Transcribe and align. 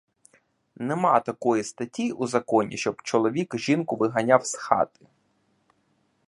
Нема 0.75 1.19
такої 1.19 1.63
статті 1.63 2.11
у 2.11 2.27
законі, 2.27 2.77
щоб 2.77 3.01
чоловік 3.01 3.57
жінку 3.57 3.95
виганяв 3.95 4.45
з 4.45 4.55
хати. 4.55 5.05